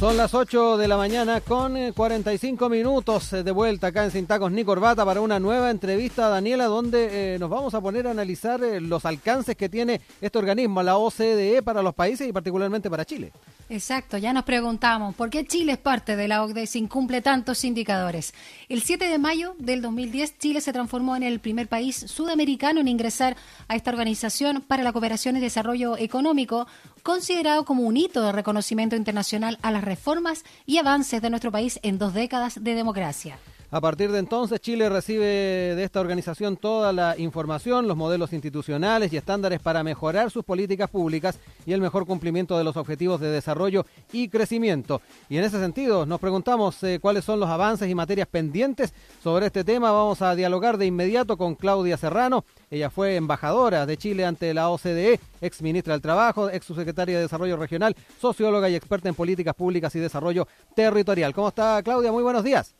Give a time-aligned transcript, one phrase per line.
[0.00, 4.10] Son las 8 de la mañana con 45 eh, minutos eh, de vuelta acá en
[4.10, 7.82] Sin Tacos ni Corbata para una nueva entrevista a Daniela donde eh, nos vamos a
[7.82, 12.32] poner a analizar los alcances que tiene este organismo, la OCDE, para los países y
[12.32, 13.30] particularmente para Chile.
[13.68, 17.62] Exacto, ya nos preguntamos, ¿por qué Chile es parte de la OCDE sin cumple tantos
[17.62, 18.32] indicadores?
[18.70, 22.88] El 7 de mayo del 2010, Chile se transformó en el primer país sudamericano en
[22.88, 23.36] ingresar
[23.68, 26.66] a esta organización para la cooperación y desarrollo económico,
[27.02, 31.80] considerado como un hito de reconocimiento internacional a las reformas y avances de nuestro país
[31.82, 33.38] en dos décadas de democracia.
[33.72, 39.12] A partir de entonces, Chile recibe de esta organización toda la información, los modelos institucionales
[39.12, 43.30] y estándares para mejorar sus políticas públicas y el mejor cumplimiento de los objetivos de
[43.30, 45.00] desarrollo y crecimiento.
[45.28, 49.46] Y en ese sentido, nos preguntamos eh, cuáles son los avances y materias pendientes sobre
[49.46, 49.92] este tema.
[49.92, 52.44] Vamos a dialogar de inmediato con Claudia Serrano.
[52.72, 57.22] Ella fue embajadora de Chile ante la OCDE, ex ministra del Trabajo, ex subsecretaria de
[57.22, 61.32] Desarrollo Regional, socióloga y experta en políticas públicas y desarrollo territorial.
[61.32, 62.10] ¿Cómo está Claudia?
[62.10, 62.74] Muy buenos días.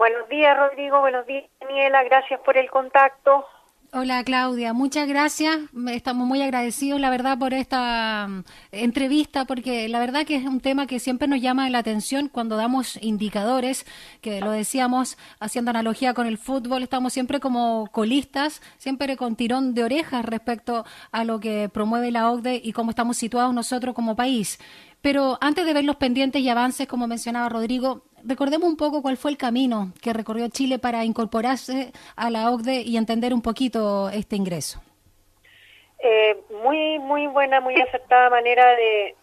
[0.00, 0.98] Buenos días, Rodrigo.
[1.00, 2.02] Buenos días, Daniela.
[2.04, 3.44] Gracias por el contacto.
[3.92, 5.58] Hola Claudia, muchas gracias.
[5.88, 10.60] Estamos muy agradecidos, la verdad, por esta mm, entrevista, porque la verdad que es un
[10.60, 13.84] tema que siempre nos llama la atención cuando damos indicadores,
[14.22, 19.74] que lo decíamos haciendo analogía con el fútbol, estamos siempre como colistas, siempre con tirón
[19.74, 24.16] de orejas respecto a lo que promueve la OCDE y cómo estamos situados nosotros como
[24.16, 24.58] país.
[25.02, 29.16] Pero antes de ver los pendientes y avances, como mencionaba Rodrigo, recordemos un poco cuál
[29.16, 34.08] fue el camino que recorrió Chile para incorporarse a la OCDE y entender un poquito
[34.10, 34.80] este ingreso.
[36.02, 39.16] Eh, muy, muy buena, muy acertada manera de,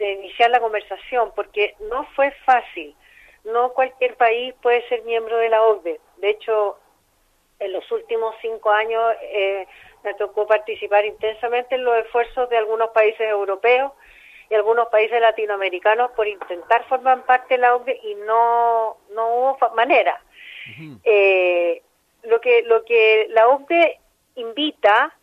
[0.00, 2.94] iniciar la conversación, porque no fue fácil.
[3.44, 6.00] No cualquier país puede ser miembro de la OCDE.
[6.18, 6.78] De hecho,
[7.58, 9.66] en los últimos cinco años eh,
[10.02, 13.92] me tocó participar intensamente en los esfuerzos de algunos países europeos
[14.52, 19.58] y algunos países latinoamericanos por intentar formar parte de la OCDE y no, no hubo
[19.74, 20.20] manera.
[21.04, 21.80] eh,
[22.24, 23.98] lo, que, lo que la OCDE
[24.34, 25.16] invita,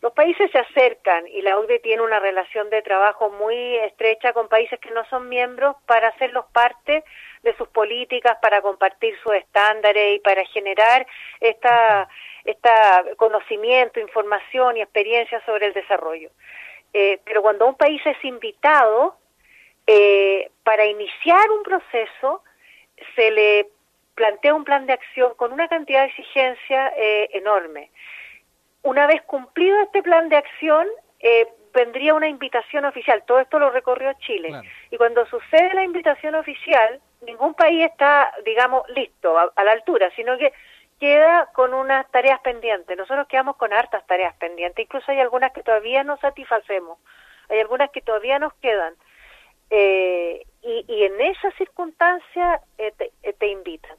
[0.00, 4.48] los países se acercan y la OCDE tiene una relación de trabajo muy estrecha con
[4.48, 7.04] países que no son miembros para hacerlos parte
[7.42, 11.06] de sus políticas, para compartir sus estándares y para generar
[11.40, 12.08] esta,
[12.46, 16.30] esta conocimiento, información y experiencia sobre el desarrollo.
[16.92, 19.16] Eh, pero cuando un país es invitado
[19.86, 22.42] eh, para iniciar un proceso,
[23.14, 23.68] se le
[24.14, 27.90] plantea un plan de acción con una cantidad de exigencia eh, enorme.
[28.82, 30.86] Una vez cumplido este plan de acción,
[31.74, 33.22] vendría una invitación oficial.
[33.26, 34.52] Todo esto lo recorrió Chile.
[34.90, 40.38] Y cuando sucede la invitación oficial, ningún país está, digamos, listo a la altura, sino
[40.38, 40.52] que
[41.00, 42.96] queda con unas tareas pendientes.
[42.96, 46.98] Nosotros quedamos con hartas tareas pendientes, incluso hay algunas que todavía no satisfacemos,
[47.48, 48.94] hay algunas que todavía nos quedan.
[49.70, 53.96] Eh, y, en esas circunstancias eh, eh, te, invitan.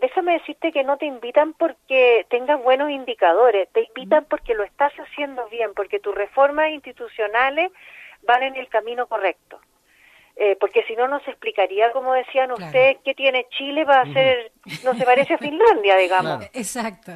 [0.00, 4.92] Déjame decirte que no te invitan porque tengas buenos indicadores, te invitan porque lo estás
[4.94, 7.70] haciendo bien, porque tus reformas institucionales
[8.22, 9.60] van en el camino correcto.
[10.38, 14.52] Eh, porque si no, no se explicaría, como decían ustedes, qué tiene Chile para hacer,
[14.84, 16.44] no se parece a Finlandia, digamos.
[16.52, 17.12] Exacto.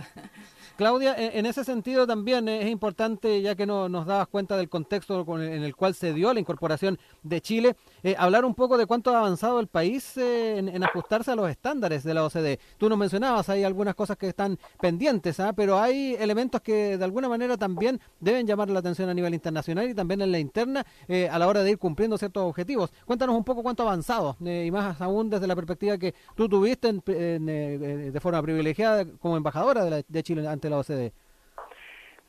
[0.80, 5.26] Claudia, en ese sentido también es importante, ya que no, nos dabas cuenta del contexto
[5.36, 9.14] en el cual se dio la incorporación de Chile, eh, hablar un poco de cuánto
[9.14, 12.58] ha avanzado el país eh, en, ajustarse a los estándares de la OCDE.
[12.78, 15.52] Tú nos mencionabas, hay algunas cosas que están pendientes, ¿ah?
[15.52, 19.88] pero hay elementos que de alguna manera también deben llamar la atención a nivel internacional
[19.88, 22.90] y también en la interna eh, a la hora de ir cumpliendo ciertos objetivos.
[23.04, 26.92] Cuéntanos un poco cuánto ha avanzado y más aún desde la perspectiva que tú tuviste
[26.92, 31.12] de forma privilegiada como embajadora de, de Chile ante la OCDE?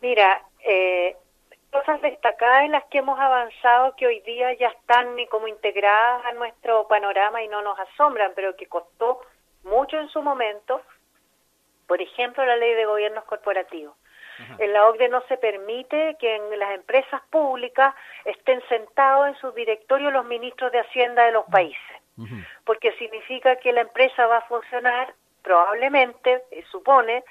[0.01, 1.15] Mira, eh,
[1.71, 6.33] cosas destacadas en las que hemos avanzado que hoy día ya están como integradas a
[6.33, 9.21] nuestro panorama y no nos asombran, pero que costó
[9.63, 10.81] mucho en su momento,
[11.87, 13.95] por ejemplo, la ley de gobiernos corporativos.
[14.57, 17.93] En la OCDE no se permite que en las empresas públicas
[18.25, 22.01] estén sentados en sus directorios los ministros de Hacienda de los países,
[22.65, 25.13] porque significa que la empresa va a funcionar
[25.43, 27.23] probablemente, eh, supone,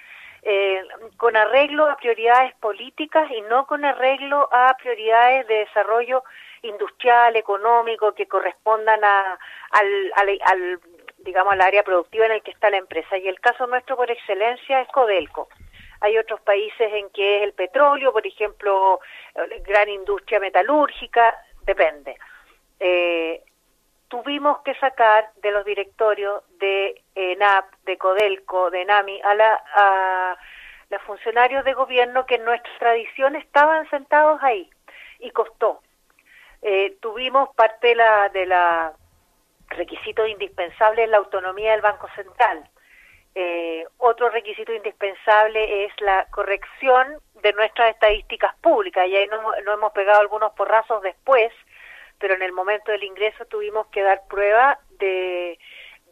[0.42, 0.82] eh,
[1.16, 6.22] con arreglo a prioridades políticas y no con arreglo a prioridades de desarrollo
[6.62, 9.38] industrial, económico, que correspondan a,
[9.70, 10.12] al,
[10.44, 10.81] al,
[11.19, 13.16] digamos, al área productiva en el que está la empresa.
[13.19, 15.48] Y el caso nuestro por excelencia es Codelco.
[16.00, 19.00] Hay otros países en que es el petróleo, por ejemplo,
[19.34, 22.16] eh, gran industria metalúrgica, depende.
[22.78, 23.42] Eh,
[24.10, 30.36] tuvimos que sacar de los directorios de ENAP, de Codelco, de NAMI, a, la, a
[30.90, 34.68] los funcionarios de gobierno que en nuestra tradición estaban sentados ahí
[35.20, 35.80] y costó.
[36.60, 38.92] Eh, tuvimos parte de la, de la
[39.68, 42.68] requisito indispensable es la autonomía del Banco Central.
[43.36, 49.72] Eh, otro requisito indispensable es la corrección de nuestras estadísticas públicas, y ahí no, no
[49.72, 51.52] hemos pegado algunos porrazos después,
[52.20, 55.58] pero en el momento del ingreso tuvimos que dar prueba de,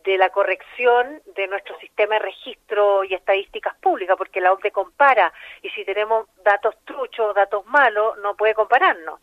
[0.05, 5.33] de la corrección de nuestro sistema de registro y estadísticas públicas, porque la OCDE compara,
[5.63, 9.21] y si tenemos datos truchos, datos malos, no puede compararnos.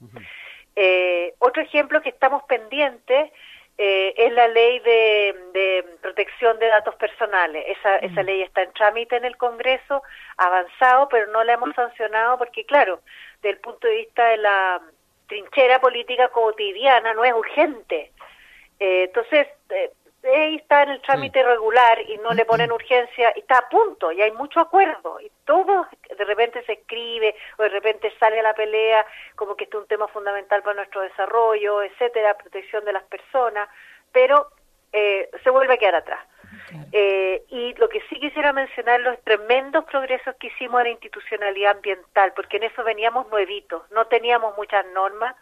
[0.76, 3.32] eh, otro ejemplo que estamos pendientes
[3.78, 7.66] eh, es la ley de, de, protección de datos personales.
[7.68, 10.04] Esa, esa ley está en trámite en el Congreso,
[10.38, 13.02] avanzado, pero no la hemos sancionado porque, claro,
[13.42, 14.82] desde el punto de vista de la
[15.28, 18.12] trinchera política cotidiana no es urgente.
[18.80, 19.92] Eh, entonces, eh,
[20.24, 21.46] ahí está en el trámite sí.
[21.46, 25.32] regular y no le ponen urgencia y está a punto y hay mucho acuerdo y
[25.46, 25.88] todo
[26.18, 29.06] de repente se escribe o de repente sale a la pelea
[29.36, 33.70] como que este es un tema fundamental para nuestro desarrollo, etcétera, protección de las personas,
[34.12, 34.48] pero
[34.92, 36.26] eh, se vuelve a quedar atrás.
[36.68, 36.86] Claro.
[36.92, 41.76] Eh, y lo que sí quisiera mencionar los tremendos progresos que hicimos en la institucionalidad
[41.76, 45.36] ambiental, porque en eso veníamos nuevitos, no teníamos muchas normas,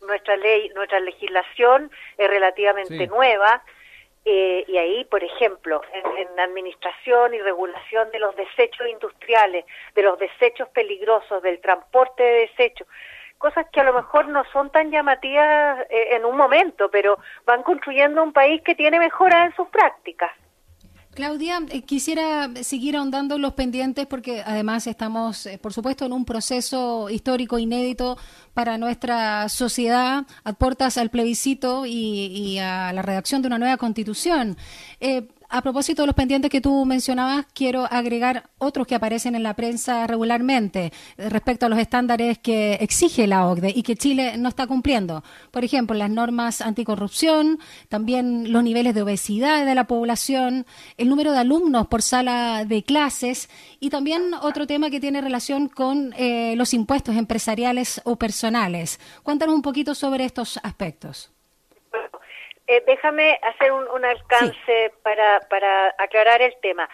[0.00, 3.06] nuestra ley, nuestra legislación es relativamente sí.
[3.06, 3.62] nueva,
[4.26, 10.02] eh, y ahí, por ejemplo, en, en, administración y regulación de los desechos industriales, de
[10.02, 12.88] los desechos peligrosos, del transporte de desechos,
[13.36, 17.62] cosas que a lo mejor no son tan llamativas eh, en un momento, pero van
[17.62, 20.32] construyendo un país que tiene mejoras en sus prácticas.
[21.14, 26.24] Claudia, eh, quisiera seguir ahondando los pendientes porque además estamos, eh, por supuesto, en un
[26.24, 28.18] proceso histórico inédito
[28.52, 33.76] para nuestra sociedad, a puertas al plebiscito y, y a la redacción de una nueva
[33.76, 34.56] constitución.
[35.00, 39.44] Eh, a propósito de los pendientes que tú mencionabas, quiero agregar otros que aparecen en
[39.44, 44.48] la prensa regularmente respecto a los estándares que exige la OCDE y que Chile no
[44.48, 45.22] está cumpliendo.
[45.52, 50.66] Por ejemplo, las normas anticorrupción, también los niveles de obesidad de la población,
[50.96, 53.48] el número de alumnos por sala de clases
[53.78, 58.98] y también otro tema que tiene relación con eh, los impuestos empresariales o personales.
[59.22, 61.33] Cuéntanos un poquito sobre estos aspectos.
[62.74, 64.96] Eh, déjame hacer un, un alcance sí.
[65.02, 66.88] para, para aclarar el tema.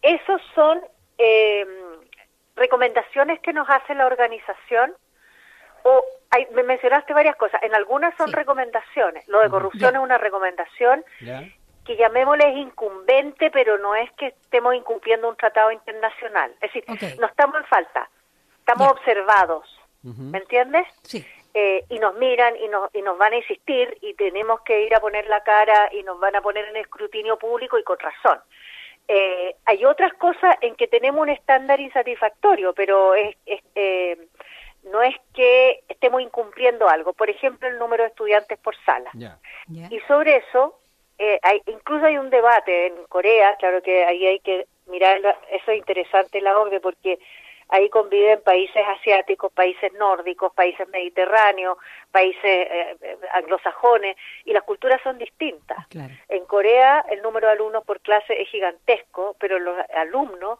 [0.00, 0.80] Esos son
[1.18, 1.66] eh,
[2.54, 4.94] recomendaciones que nos hace la organización
[5.82, 7.62] o hay, me mencionaste varias cosas.
[7.62, 8.34] En algunas son sí.
[8.34, 9.26] recomendaciones.
[9.28, 9.98] Lo de corrupción yeah.
[9.98, 11.42] es una recomendación yeah.
[11.84, 16.52] que llamémosle es incumbente, pero no es que estemos incumpliendo un tratado internacional.
[16.60, 17.16] Es decir, okay.
[17.18, 18.08] no estamos en falta,
[18.60, 18.92] estamos yeah.
[18.92, 19.80] observados.
[20.04, 20.30] Uh -huh.
[20.30, 20.86] ¿Me entiendes?
[21.02, 24.82] Sí eh, y nos miran y nos, y nos van a insistir y tenemos que
[24.82, 27.98] ir a poner la cara y nos van a poner en escrutinio público y con
[27.98, 28.40] razón.
[29.06, 34.18] Eh, hay otras cosas en que tenemos un estándar insatisfactorio, pero es, es eh,
[34.84, 37.12] no es que estemos incumpliendo algo.
[37.12, 39.10] Por ejemplo, el número de estudiantes por sala.
[39.14, 39.38] Yeah.
[39.68, 39.88] Yeah.
[39.90, 40.78] Y sobre eso,
[41.18, 45.70] eh, hay, incluso hay un debate en Corea, claro que ahí hay que mirar, eso
[45.70, 47.18] es interesante la OCDE porque
[47.68, 51.78] ahí conviven países asiáticos, países nórdicos, países mediterráneos,
[52.10, 52.96] países eh,
[53.32, 55.86] anglosajones, y las culturas son distintas.
[55.88, 56.14] Claro.
[56.28, 60.58] En Corea el número de alumnos por clase es gigantesco, pero los alumnos,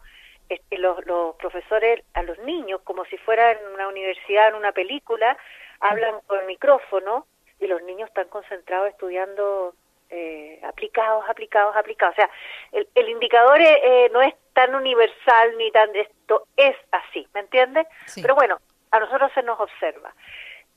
[0.49, 4.73] este, los, los profesores a los niños, como si fueran en una universidad, en una
[4.73, 5.37] película,
[5.81, 7.27] hablan por micrófono
[7.61, 9.75] y los niños están concentrados estudiando
[10.15, 12.15] eh, aplicados, aplicados, aplicados.
[12.15, 12.31] O sea,
[12.73, 17.87] el, el indicador eh, no es tan universal ni tan esto es así, ¿me entiendes?
[18.07, 18.23] Sí.
[18.23, 18.61] Pero bueno,
[18.93, 20.15] a nosotros se nos observa.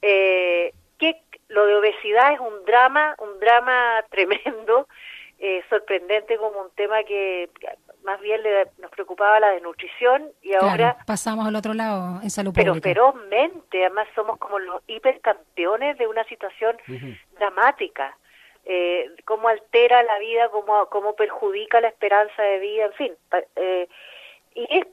[0.01, 4.87] Eh, que lo de obesidad es un drama, un drama tremendo,
[5.39, 7.49] eh, sorprendente como un tema que
[8.03, 12.29] más bien le, nos preocupaba la desnutrición y claro, ahora pasamos al otro lado en
[12.31, 12.89] salud pero pública.
[12.89, 17.19] ferozmente, además somos como los hipercampeones de una situación uh -huh.
[17.37, 18.17] dramática
[18.69, 23.15] eh, cómo altera la vida, cómo, cómo perjudica la esperanza de vida, en fin.
[23.55, 23.87] Eh,
[24.55, 24.87] y es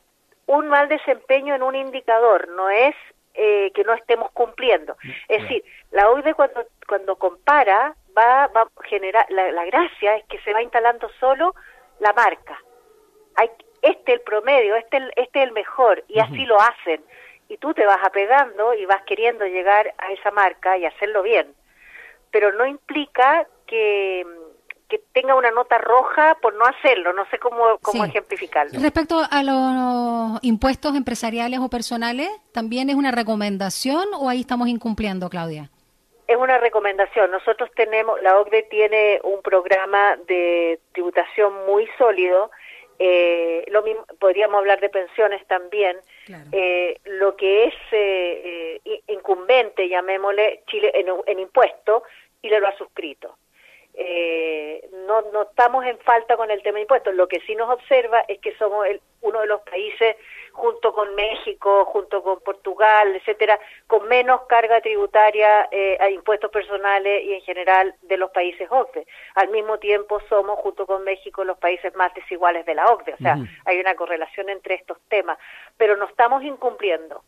[0.46, 2.94] un mal desempeño en un indicador, no es
[3.34, 4.96] eh, que no estemos cumpliendo.
[5.28, 10.24] Es decir, la OIDE cuando, cuando compara va, va a generar, la, la gracia es
[10.26, 11.54] que se va instalando solo
[11.98, 12.56] la marca.
[13.36, 13.50] Hay,
[13.82, 16.46] este el promedio, este el, este el mejor, y así uh -huh.
[16.46, 17.04] lo hacen.
[17.48, 21.52] Y tú te vas apegando y vas queriendo llegar a esa marca y hacerlo bien.
[22.30, 24.26] Pero no implica que,
[24.88, 28.10] que tenga una nota roja por no hacerlo, no sé cómo, cómo sí.
[28.10, 28.78] ejemplificarlo.
[28.80, 35.28] Respecto a los impuestos empresariales o personales, ¿también es una recomendación o ahí estamos incumpliendo,
[35.28, 35.70] Claudia?
[36.28, 37.30] Es una recomendación.
[37.30, 42.50] Nosotros tenemos, la OCDE tiene un programa de tributación muy sólido.
[42.98, 45.96] Eh, lo mismo, podríamos hablar de pensiones también.
[46.24, 46.44] Claro.
[46.52, 52.04] Eh, lo que es eh, incumbente, llamémosle, Chile en, en impuestos,
[52.40, 53.36] Chile lo ha suscrito
[53.96, 57.14] eh, no, no estamos en falta con el tema de impuestos.
[57.14, 60.16] Lo que sí nos observa es que somos el, uno de los países,
[60.52, 67.24] junto con México, junto con Portugal, etcétera, con menos carga tributaria eh, a impuestos personales
[67.24, 69.06] y en general de los países OCDE.
[69.34, 73.14] Al mismo tiempo somos, junto con México, los países más desiguales de la OCDE.
[73.14, 75.38] O sea, hay una correlación entre estos temas,
[75.76, 77.22] pero no estamos incumpliendo.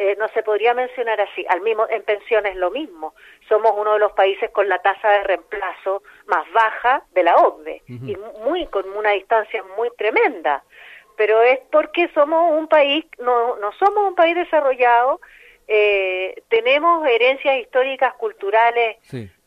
[0.00, 1.44] Eh, no se podría mencionar así.
[1.48, 3.14] Al mismo, en pensiones lo mismo.
[3.48, 7.82] Somos uno de los países con la tasa de reemplazo más baja de la OCDE
[7.88, 10.62] y muy con una distancia muy tremenda.
[11.16, 15.20] Pero es porque somos un país, no, no somos un país desarrollado,
[15.66, 18.98] eh, tenemos herencias históricas, culturales,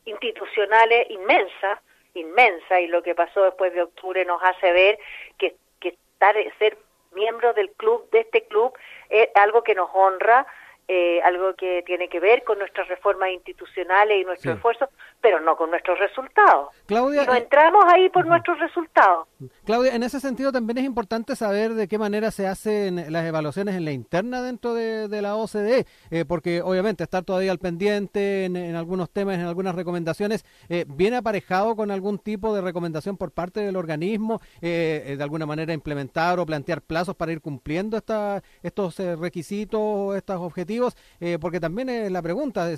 [0.04, 1.80] institucionales inmensas,
[2.14, 5.00] inmensa y lo que pasó después de octubre nos hace ver
[5.38, 6.78] que, que estar, ser
[7.12, 8.78] miembros del club, de este club,
[9.10, 10.48] es algo que nos honra,
[10.88, 14.90] eh, algo que tiene que ver con nuestras reformas institucionales y nuestro esfuerzo,
[15.22, 16.70] pero no con nuestros resultados.
[16.86, 19.28] Claudia, no eh, entramos ahí por nuestros resultados.
[19.64, 23.76] Claudia, en ese sentido también es importante saber de qué manera se hacen las evaluaciones
[23.76, 28.76] en la interna dentro de, la OCDE, eh, porque obviamente estar todavía al pendiente en,
[28.76, 33.60] algunos temas, en algunas recomendaciones, eh, viene aparejado con algún tipo de recomendación por parte
[33.60, 40.16] del organismo, de alguna manera implementar o plantear plazos para ir cumpliendo esta, estos requisitos,
[40.16, 40.71] estos objetivos,
[41.40, 42.78] porque también es la pregunta de,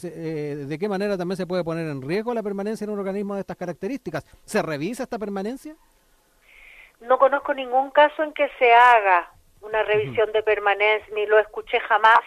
[0.65, 3.41] de qué manera también se puede poner en riesgo la permanencia en un organismo de
[3.41, 4.25] estas características.
[4.45, 5.75] ¿Se revisa esta permanencia?
[7.01, 9.29] No conozco ningún caso en que se haga
[9.61, 12.19] una revisión de permanencia, ni lo escuché jamás,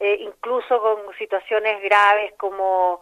[0.00, 3.00] eh, incluso con situaciones graves como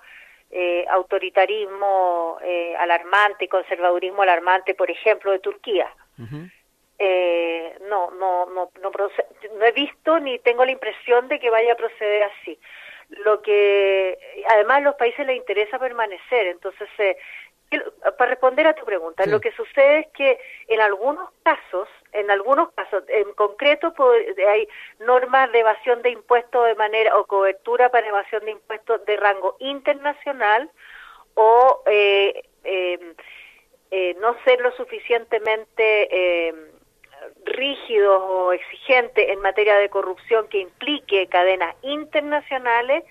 [0.51, 5.89] eh, autoritarismo eh, alarmante y conservadurismo alarmante, por ejemplo, de Turquía.
[7.89, 11.77] No, no, no, no, no he visto ni tengo la impresión de que vaya a
[11.77, 12.59] proceder así.
[13.09, 14.19] Lo que
[14.49, 17.17] además a los países les interesa permanecer, entonces eh,
[18.17, 22.73] para responder a tu pregunta, lo que sucede es que en algunos casos, en algunos
[22.73, 23.93] casos, en concreto
[24.49, 24.69] hay
[25.01, 29.57] normas de evasión de impuestos de manera o cobertura para evasión de impuestos de rango
[29.59, 30.71] internacional
[31.35, 33.15] o eh, em,
[33.91, 36.76] eh, no ser lo suficientemente em,
[37.57, 43.05] rígidos o exigentes en materia de corrupción que implique cadenas internacionales,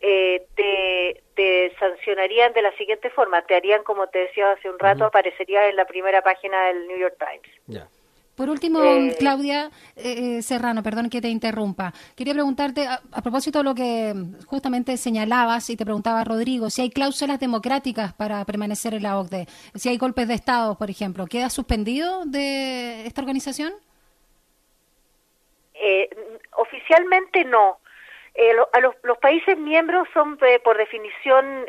[0.00, 4.78] eh, te, te, sancionarían de la siguiente forma, te harían, como te decía hace un
[4.78, 7.88] rato, aparecería en la primera página del New York Times.
[8.36, 11.92] Por último, eh, Claudia eh, Serrano, perdón que te interrumpa.
[12.16, 14.12] Quería preguntarte, a, propósito de lo que
[14.46, 19.46] justamente señalabas y te preguntaba Rodrigo, si hay cláusulas democráticas para permanecer en la OCDE,
[19.74, 23.72] si hay golpes de Estado, por ejemplo, ¿queda suspendido de esta organización?
[25.74, 26.08] Eh,
[26.56, 27.78] oficialmente no.
[28.34, 31.66] Eh, a los, los, países miembros son, eh, por definición,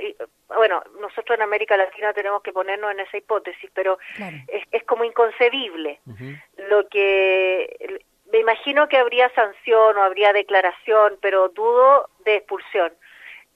[0.47, 3.99] bueno, nosotros en América Latina tenemos que ponernos en esa hipótesis, pero
[4.47, 5.99] es, es, como inconcebible.
[6.69, 12.91] Lo que me imagino que habría sanción o habría declaración, pero dudo de expulsión.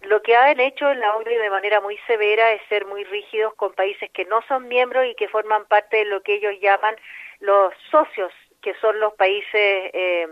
[0.01, 3.53] Lo que han hecho en la ONU de manera muy severa es ser muy rígidos
[3.55, 6.95] con países que no son miembros y que forman parte de lo que ellos llaman
[7.39, 10.27] los socios, que son los países eh,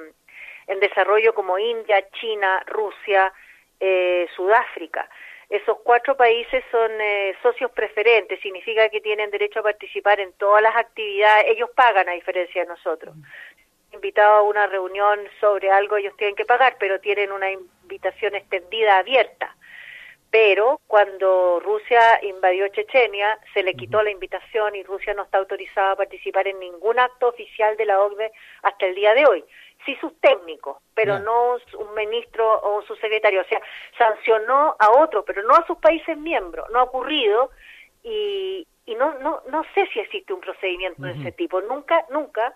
[0.67, 3.33] en desarrollo como India, China, Rusia,
[3.79, 5.09] eh, Sudáfrica.
[5.49, 10.61] Esos cuatro países son eh, socios preferentes, significa que tienen derecho a participar en todas
[10.61, 13.15] las actividades, ellos pagan a diferencia de nosotros.
[13.93, 18.97] Invitado a una reunión sobre algo, ellos tienen que pagar, pero tienen una invitación extendida,
[18.97, 19.55] abierta.
[20.29, 25.91] Pero cuando Rusia invadió Chechenia, se le quitó la invitación y Rusia no está autorizada
[25.91, 28.33] a participar en ningún acto oficial de la OCDE
[28.63, 29.45] hasta el día de hoy
[29.87, 33.41] sí sus técnicos, pero no un ministro o su secretario.
[33.41, 33.61] O sea,
[33.97, 36.69] sancionó a otro, pero no a sus países miembros.
[36.71, 37.49] No ha ocurrido
[38.03, 41.61] y, y no, no, no sé si existe un procedimiento de ese tipo.
[41.61, 42.53] Nunca, nunca.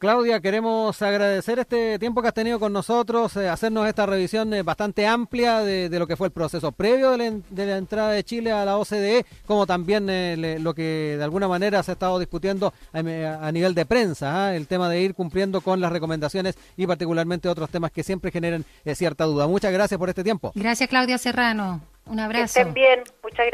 [0.00, 4.62] Claudia, queremos agradecer este tiempo que has tenido con nosotros, eh, hacernos esta revisión eh,
[4.62, 8.64] bastante amplia de, lo que fue el proceso previo de la, entrada de Chile a
[8.64, 13.52] la OCDE, como también eh, lo que de alguna manera se ha estado discutiendo a,
[13.52, 14.56] nivel de prensa, ¿ah?
[14.56, 18.64] el tema de ir cumpliendo con las recomendaciones y particularmente otros temas que siempre generan
[18.94, 19.48] cierta duda.
[19.48, 20.52] Muchas gracias por este tiempo.
[20.54, 21.82] Gracias, Claudia Serrano.
[22.06, 22.54] Un abrazo.
[22.54, 23.00] Que estén bien.
[23.22, 23.52] Muchas gracias.